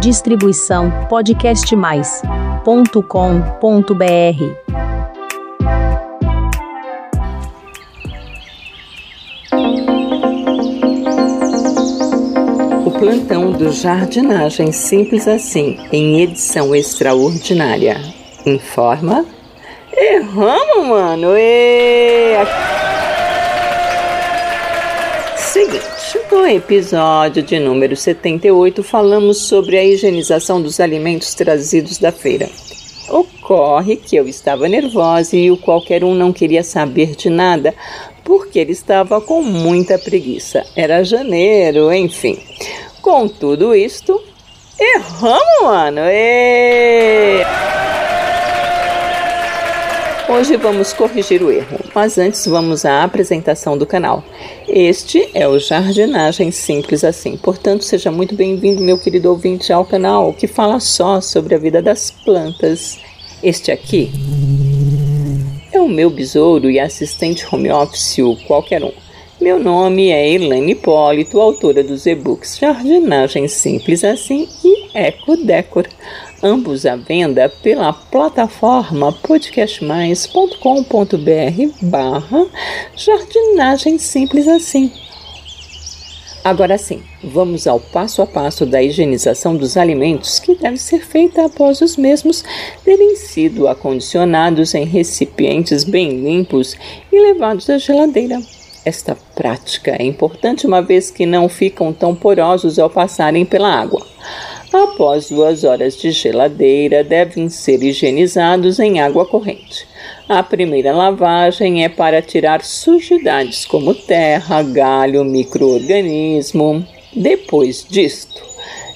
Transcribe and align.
Distribuição 0.00 0.92
podcastmais.com.br. 1.08 2.68
O 12.86 12.90
plantão 12.92 13.50
do 13.50 13.72
Jardinagem 13.72 14.70
Simples 14.70 15.26
Assim, 15.26 15.76
em 15.92 16.20
edição 16.20 16.72
extraordinária. 16.76 18.00
Informa. 18.46 19.26
Erramos, 19.92 20.86
mano! 20.86 21.36
E... 21.36 22.77
Seguinte. 25.58 25.88
No 26.30 26.46
episódio 26.46 27.42
de 27.42 27.58
número 27.58 27.96
78, 27.96 28.80
falamos 28.84 29.38
sobre 29.38 29.76
a 29.76 29.84
higienização 29.84 30.62
dos 30.62 30.78
alimentos 30.78 31.34
trazidos 31.34 31.98
da 31.98 32.12
feira. 32.12 32.48
Ocorre 33.08 33.96
que 33.96 34.14
eu 34.14 34.28
estava 34.28 34.68
nervosa 34.68 35.36
e 35.36 35.50
o 35.50 35.56
qualquer 35.56 36.04
um 36.04 36.14
não 36.14 36.32
queria 36.32 36.62
saber 36.62 37.16
de 37.16 37.28
nada, 37.28 37.74
porque 38.22 38.60
ele 38.60 38.70
estava 38.70 39.20
com 39.20 39.42
muita 39.42 39.98
preguiça. 39.98 40.64
Era 40.76 41.02
janeiro, 41.02 41.92
enfim. 41.92 42.38
Com 43.02 43.26
tudo 43.26 43.74
isto, 43.74 44.22
erramos, 44.78 45.62
mano! 45.64 46.02
E... 46.04 46.87
Hoje 50.30 50.58
vamos 50.58 50.92
corrigir 50.92 51.42
o 51.42 51.50
erro, 51.50 51.80
mas 51.94 52.18
antes 52.18 52.44
vamos 52.44 52.84
à 52.84 53.02
apresentação 53.02 53.78
do 53.78 53.86
canal. 53.86 54.22
Este 54.68 55.30
é 55.32 55.48
o 55.48 55.58
Jardinagem 55.58 56.50
Simples 56.50 57.02
Assim, 57.02 57.38
portanto, 57.38 57.82
seja 57.82 58.10
muito 58.10 58.34
bem-vindo, 58.34 58.82
meu 58.82 58.98
querido 58.98 59.30
ouvinte, 59.30 59.72
ao 59.72 59.86
canal 59.86 60.34
que 60.34 60.46
fala 60.46 60.80
só 60.80 61.22
sobre 61.22 61.54
a 61.54 61.58
vida 61.58 61.80
das 61.80 62.10
plantas. 62.10 62.98
Este 63.42 63.72
aqui 63.72 64.10
é 65.72 65.80
o 65.80 65.88
meu 65.88 66.10
besouro 66.10 66.70
e 66.70 66.78
assistente 66.78 67.46
home 67.50 67.70
office, 67.70 68.18
qualquer 68.46 68.84
um. 68.84 68.92
Meu 69.40 69.58
nome 69.58 70.10
é 70.10 70.30
Elaine 70.30 70.72
Hipólito, 70.72 71.40
autora 71.40 71.82
dos 71.82 72.04
e-books 72.04 72.58
Jardinagem 72.58 73.48
Simples 73.48 74.04
Assim 74.04 74.46
e 74.62 74.77
Eco 74.98 75.36
Decor 75.36 75.86
ambos 76.42 76.84
à 76.84 76.96
venda 76.96 77.48
pela 77.62 77.92
plataforma 77.92 79.12
podcastmais.com.br 79.12 81.72
barra 81.82 82.46
jardinagem 82.96 83.96
simples 83.96 84.48
assim. 84.48 84.90
Agora 86.42 86.76
sim, 86.76 87.00
vamos 87.22 87.68
ao 87.68 87.78
passo 87.78 88.22
a 88.22 88.26
passo 88.26 88.66
da 88.66 88.82
higienização 88.82 89.56
dos 89.56 89.76
alimentos 89.76 90.40
que 90.40 90.56
deve 90.56 90.78
ser 90.78 91.06
feita 91.06 91.46
após 91.46 91.80
os 91.80 91.96
mesmos 91.96 92.42
terem 92.84 93.14
sido 93.14 93.68
acondicionados 93.68 94.74
em 94.74 94.84
recipientes 94.84 95.84
bem 95.84 96.24
limpos 96.24 96.76
e 97.12 97.20
levados 97.20 97.70
à 97.70 97.78
geladeira. 97.78 98.42
Esta 98.84 99.16
prática 99.36 99.94
é 99.96 100.04
importante 100.04 100.66
uma 100.66 100.82
vez 100.82 101.08
que 101.08 101.24
não 101.24 101.48
ficam 101.48 101.92
tão 101.92 102.16
porosos 102.16 102.80
ao 102.80 102.90
passarem 102.90 103.44
pela 103.44 103.72
água. 103.72 104.04
Após 104.72 105.30
duas 105.30 105.64
horas 105.64 105.96
de 105.96 106.10
geladeira, 106.10 107.02
devem 107.02 107.48
ser 107.48 107.82
higienizados 107.82 108.78
em 108.78 109.00
água 109.00 109.24
corrente. 109.24 109.86
A 110.28 110.42
primeira 110.42 110.92
lavagem 110.92 111.84
é 111.84 111.88
para 111.88 112.20
tirar 112.20 112.62
sujidades 112.62 113.64
como 113.64 113.94
terra, 113.94 114.62
galho, 114.62 115.24
microorganismo. 115.24 116.86
Depois 117.16 117.86
disto, 117.88 118.42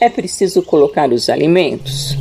é 0.00 0.10
preciso 0.10 0.62
colocar 0.62 1.10
os 1.10 1.30
alimentos. 1.30 2.14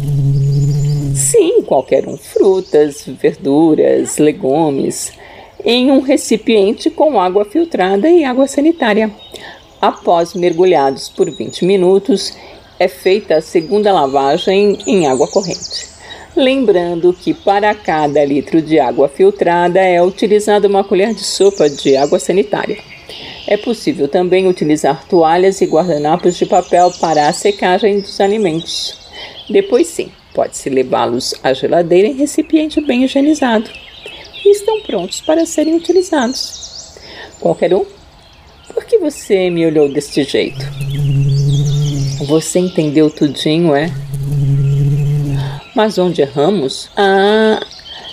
Sim, 1.14 1.64
qualquer 1.64 2.08
um, 2.08 2.16
frutas, 2.16 3.04
verduras, 3.06 4.18
legumes, 4.20 5.12
em 5.66 5.92
um 5.92 6.00
recipiente 6.00 6.90
com 6.90 7.20
água 7.20 7.44
filtrada 7.44 8.10
e 8.10 8.24
água 8.24 8.48
sanitária. 8.48 9.12
Após 9.82 10.34
mergulhados 10.34 11.10
por 11.10 11.30
20 11.30 11.66
minutos, 11.66 12.34
é 12.84 12.88
feita 12.90 13.36
a 13.38 13.42
segunda 13.42 13.94
lavagem 13.94 14.78
em 14.86 15.08
água 15.08 15.26
corrente. 15.28 15.88
Lembrando 16.36 17.14
que 17.14 17.34
para 17.34 17.74
cada 17.74 18.26
litro 18.26 18.62
de 18.62 18.78
água 18.78 19.08
filtrada 19.08 19.80
é 19.80 20.04
utilizada 20.04 20.68
uma 20.68 20.84
colher 20.84 21.14
de 21.14 21.24
sopa 21.24 21.70
de 21.70 21.96
água 21.96 22.20
sanitária. 22.20 22.78
É 23.48 23.56
possível 23.56 24.08
também 24.08 24.48
utilizar 24.48 25.06
toalhas 25.08 25.62
e 25.62 25.66
guardanapos 25.66 26.36
de 26.36 26.46
papel 26.46 26.92
para 27.00 27.28
a 27.28 27.34
secagem 27.34 28.02
dos 28.02 28.20
alimentos. 28.20 28.98
Depois, 29.50 29.88
sim, 29.88 30.12
pode-se 30.34 30.70
levá-los 30.70 31.34
à 31.42 31.54
geladeira 31.54 32.08
em 32.08 32.16
recipiente 32.16 32.82
bem 32.82 33.06
higienizado. 33.06 33.70
E 34.44 34.52
estão 34.52 34.82
prontos 34.82 35.22
para 35.22 35.46
serem 35.46 35.76
utilizados. 35.76 36.98
Qualquer 37.40 37.74
um? 37.74 37.86
Por 38.74 38.84
que 38.86 38.98
você 38.98 39.50
me 39.50 39.66
olhou 39.66 39.88
deste 39.88 40.24
jeito? 40.24 40.66
Você 42.28 42.60
entendeu 42.60 43.10
tudinho, 43.10 43.76
é? 43.76 43.92
Mas 45.76 45.98
onde 45.98 46.22
erramos? 46.22 46.90
Ah, 46.96 47.60